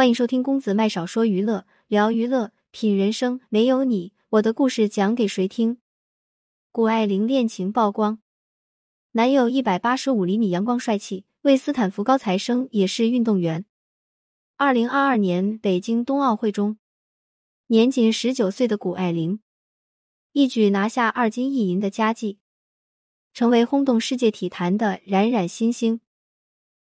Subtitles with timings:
[0.00, 3.38] 欢迎收听公子麦少说娱乐，聊娱乐，品人生。
[3.50, 5.76] 没有你，我的故事讲给谁听？
[6.72, 8.18] 谷爱凌恋情曝光，
[9.10, 13.66] 男友一百八十五厘米阳光帅气，为斯坦福高材生，也是运动员。
[14.56, 16.78] 二零二二年北京冬奥会中，
[17.66, 19.40] 年仅十九岁的谷爱凌
[20.32, 22.38] 一举拿下二金一银的佳绩，
[23.34, 26.00] 成为轰动世界体坛的冉冉新星。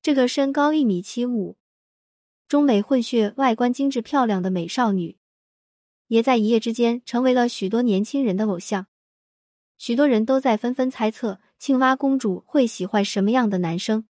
[0.00, 1.56] 这个身高一米七五。
[2.50, 5.16] 中美混血、外观精致漂亮的美少女，
[6.08, 8.88] 也在一夜之间成为了许多年轻人的偶像。
[9.78, 14.08] 许多人都在纷纷猜测，青蛙公主会喜欢什么样的男生？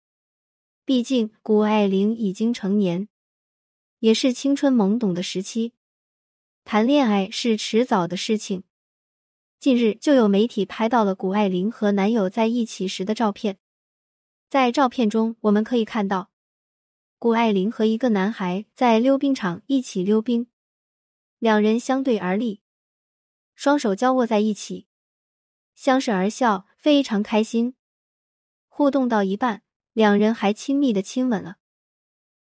[0.85, 3.09] 毕竟谷爱凌已经成年，
[4.01, 5.73] 也是青春懵懂的时期，
[6.63, 8.61] 谈恋爱是迟早的事情。
[9.59, 13.57] 近日就有媒体拍到了谷爱凌和男友在一起时的照片，
[14.47, 16.29] 在照片中我们可以看到。
[17.19, 20.47] 谷爱凌和一个男孩在溜冰场一起溜冰，
[21.39, 22.61] 两人相对而立，
[23.55, 24.85] 双手交握在一起，
[25.73, 27.73] 相视而笑，非常开心。
[28.67, 31.57] 互动到一半，两人还亲密的亲吻了。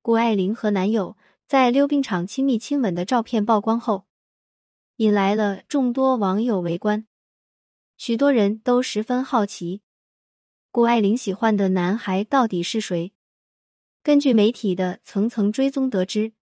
[0.03, 1.17] 谷爱凌和男友
[1.49, 4.07] 在溜冰场亲密亲吻的照片曝光后，
[4.97, 7.09] 引来了众多网友围观，
[7.97, 9.83] 许多人都十分好奇，
[10.71, 13.13] 谷爱凌喜欢的男孩到底是谁？
[14.03, 16.33] 根据媒体的层层追踪得知，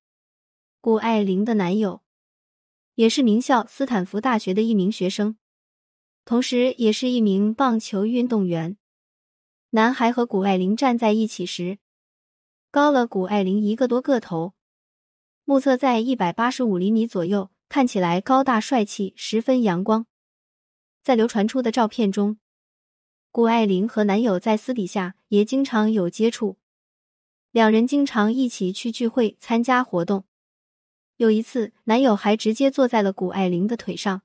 [0.80, 2.02] 谷爱凌的男友
[2.94, 5.36] 也是名校斯坦福大学的一名学生，
[6.24, 8.76] 同时也是一名棒球运动员。
[9.70, 11.78] 男孩和谷爱凌站在一起时，
[12.70, 14.54] 高了谷爱凌一个多个头，
[15.44, 20.06] 目测在一百八十五厘米左右，看起来高大帅气，十分阳光。
[21.02, 22.38] 在流传出的照片中，
[23.32, 26.56] 谷爱凌和男友在私底下也经常有接触。
[27.50, 30.24] 两人经常一起去聚会、参加活动。
[31.16, 34.22] 有一次，男友还直接坐在了谷爱凌的腿上，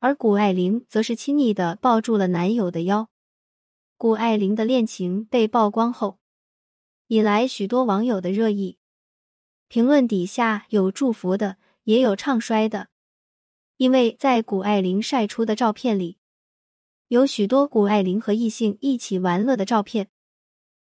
[0.00, 3.08] 而谷爱凌则是亲昵的抱住了男友的腰。
[3.96, 6.18] 谷爱凌的恋情被曝光后，
[7.06, 8.78] 引来许多网友的热议。
[9.68, 12.88] 评论底下有祝福的，也有唱衰的，
[13.76, 16.18] 因为在谷爱凌晒出的照片里，
[17.08, 20.10] 有许多谷爱凌和异性一起玩乐的照片。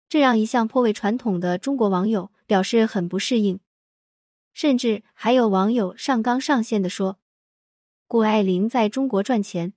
[0.08, 3.58] 这让一向颇为传统的中国网友表示很不适应，
[4.52, 7.18] 甚至还有网友上纲上线的说，
[8.06, 9.72] 谷爱凌在中国赚钱，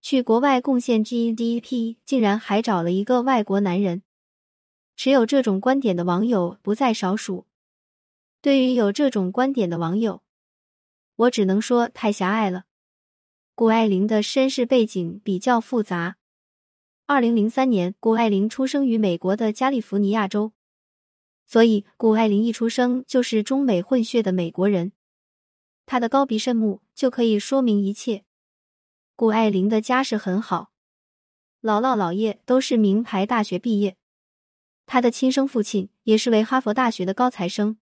[0.00, 4.02] 去国外贡献 GDP，竟然还找了一个外国男人。
[4.96, 7.46] 持有这种观点的网友不在少数。
[8.40, 10.22] 对于有这种观点的网友，
[11.16, 12.64] 我只能说太狭隘了。
[13.54, 16.16] 谷爱凌的身世背景比较复杂。
[17.12, 20.52] 二零零三年，谷爱凌出生于美国的加利福尼亚州，
[21.44, 24.92] 所以谷爱凌一出生就是中美混血的美国人。
[25.84, 28.24] 她的高鼻深目就可以说明一切。
[29.14, 30.72] 谷爱凌的家世很好，
[31.60, 33.98] 姥姥姥爷都是名牌大学毕业，
[34.86, 37.76] 她的亲生父亲也是为哈佛大学的高材生，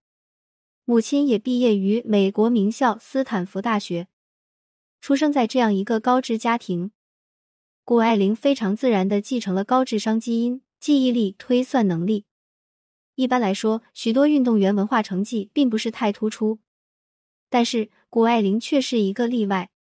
[0.83, 4.09] 母亲也毕业于美国名校斯坦福大学。
[4.99, 6.91] 出生在这样一个高知家庭。
[7.91, 12.23] 谷爱凌非常自然的继承了高智商基因、记忆力、推算能力。
[13.15, 16.59] 一般来说，许多运动员文化成绩并不是太突出，
[17.49, 19.71] 但是谷爱凌却是一个例外。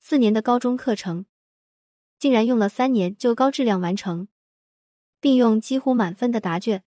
[0.00, 1.24] 四年的高中课程，
[2.18, 4.26] 竟然用了三年就高质量完成，
[5.20, 6.82] 并用几乎满分的答卷，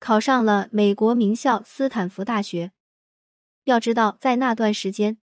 [0.00, 2.72] 考上了美国名校斯坦福大学。
[3.62, 5.18] 要知道，在那段时间。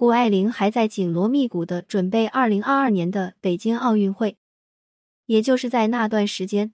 [0.00, 4.38] 谷爱凌还在紧锣密鼓的准备二零二二年的北京奥运会，
[5.26, 6.72] 也就是在那段时间，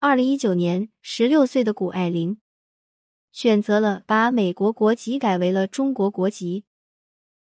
[0.00, 2.40] 二零一九年，十六岁的谷爱凌
[3.30, 6.64] 选择了把美国国籍改为了中国国籍。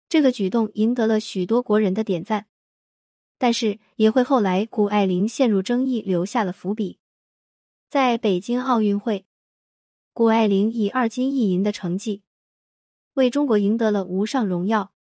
[0.09, 2.47] 这个举动赢得了许多国人的点赞，
[3.37, 6.99] 但是也会后来谷爱凌陷入争议留下了伏笔。
[7.91, 9.27] 在北京奥运会，
[10.15, 12.23] 谷爱凌以二金一银的成绩。
[13.19, 14.93] 为中国赢得了无上荣耀，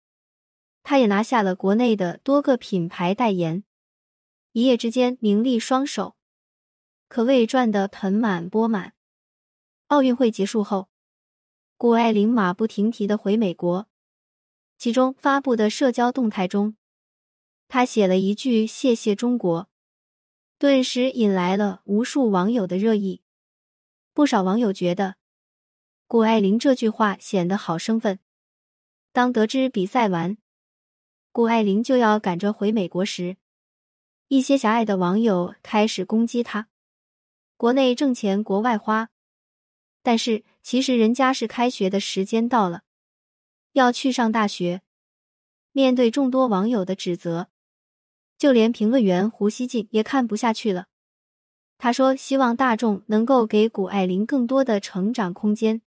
[0.82, 3.64] 他也拿下了国内的多个品牌代言，
[4.54, 6.16] 一夜之间名利双收，
[7.08, 8.94] 可谓赚得盆满钵满。
[9.90, 10.90] 奥运会结束后，
[11.78, 13.88] 谷爱凌马不停蹄的回美国，
[14.80, 16.76] 其中发布的社交动态中，
[17.68, 19.70] 他写了一句“谢谢中国”，
[20.58, 23.22] 顿时引来了无数网友的热议。
[24.16, 25.18] 不少网友觉得。
[26.10, 28.20] 谷爱凌这句话显得好生分。
[29.12, 30.38] 当得知比赛完，
[31.34, 33.36] 谷爱凌就要赶着回美国时，
[34.30, 36.70] 一些狭隘的网友开始攻击她。
[37.58, 39.10] 国内挣钱，国外花。
[40.02, 42.84] 但是其实人家是开学的时间到了，
[43.74, 44.84] 要去上大学。
[45.74, 47.50] 面对众多网友的指责，
[48.38, 50.88] 就连评论员胡锡进也看不下去了。
[51.78, 55.82] 他说：“希望大众能够给谷爱凌更多的成长空间，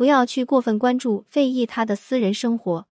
[0.00, 2.86] 不要去过分关注、非议她的私人生活，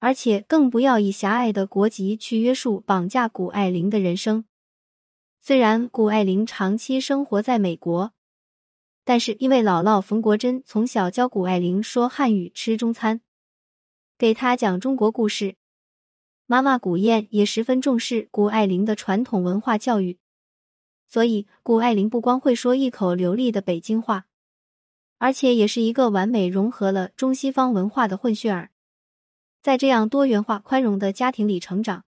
[0.00, 4.44] 而且更不要以狭隘的国籍去约束、绑架谷爱凌的人生。
[5.40, 8.12] 虽然谷爱凌长期生活在美国。”
[9.06, 13.20] 但是因为姥姥冯国珍从小教谷爱凌说汉语、吃中餐，
[14.18, 15.54] 给她讲中国故事，
[16.46, 20.18] 妈妈谷燕也十分重视谷爱凌的传统文化教育，
[21.06, 24.26] 所以谷爱凌不光会说一口流利的北京话，
[25.18, 28.70] 而且也是一个完美融合了中西方文化的混血儿。
[29.60, 32.04] 在这样多元化、宽容的家庭里成长，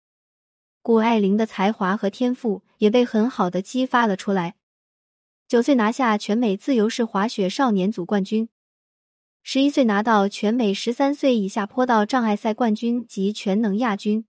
[0.83, 4.57] 谷爱凌的才华和天赋也被很好的激发了出来。
[5.47, 8.49] 九岁拿下全美自由式滑雪少年组冠军，
[9.43, 14.25] 十一岁拿到全美十三岁以下坡道障碍赛冠军及全能亚军，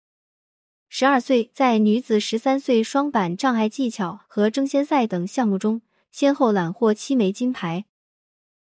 [0.89, 5.81] 十二岁在女子十三岁双板障碍技巧和争先赛等项目中
[6.11, 7.85] 先后揽获七枚金牌，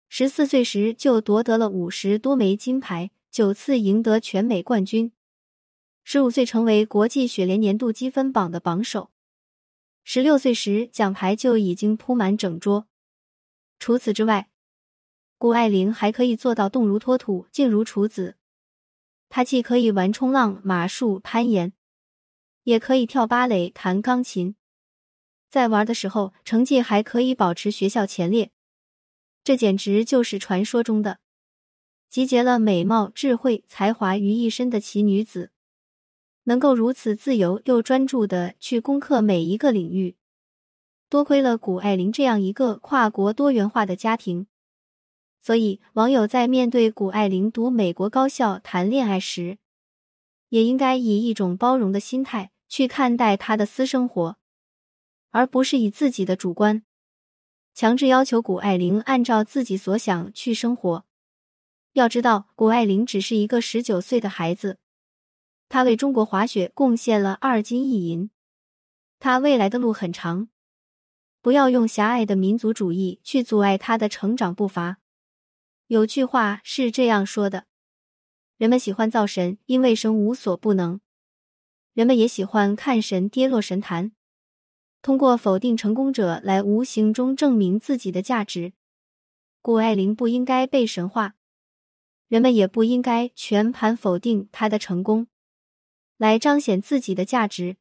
[0.07, 5.11] 十四岁时就夺得了五十多枚金牌，九次赢得全美冠军，
[6.03, 9.11] 十五岁成为国际雪联年度积分榜的榜首。
[10.03, 12.87] 十六岁时，奖牌就已经铺满整桌。
[13.79, 14.49] 除此之外，
[15.37, 18.37] 谷爱凌还可以做到动如脱土，静如处子。
[19.27, 21.73] 她既可以玩冲浪、马术、攀岩，
[22.63, 24.55] 也可以跳芭蕾、弹钢琴。
[25.49, 28.51] 在玩的时候，成绩还可以保持学校前列。
[29.45, 31.19] 这简直就是传说中的
[32.09, 35.51] 集结了美貌、智慧、才华于一身的奇女子。
[36.45, 40.15] 能够如此自由又专注的去攻克每一个领域，
[41.09, 44.47] 多亏了谷爱凌这样一个跨国多元化的家庭。
[45.41, 49.59] 所以，网友在面对谷爱凌读美国高校谈恋爱时，
[50.49, 54.37] 也应该以一种包容的心态去看待她的私生活，
[55.29, 56.83] 而不是以自己的主观
[57.75, 61.05] 强制要求谷爱凌按照自己所想去生活。
[61.91, 64.79] 要知道，谷爱凌只是一个十九岁的孩子。
[65.67, 68.29] 他为中国滑雪贡献了二金一银，
[69.19, 70.47] 他未来的路很长，
[71.41, 74.99] 不要用狭隘的民族主义去阻碍他的成长步伐。
[75.87, 77.65] 有句话是这样说的：
[78.55, 80.99] 人们喜欢造神，因为神无所不能；
[81.93, 84.13] 人们也喜欢看神跌落神坛，
[85.05, 88.73] 通过否定成功者来无形中证明自己的价值。
[89.61, 91.35] 谷爱凌不应该被神化，
[92.27, 95.27] 人们也不应该全盘否定她的成功。
[96.17, 97.77] 来彰显自己的价值。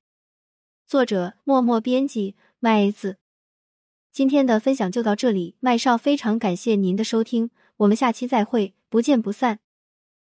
[0.87, 3.17] 作者：默默编辑麦子。
[4.13, 9.61] 今天的分享就到这里，麦少非常感谢您的收听，我们下期再会，不见不散。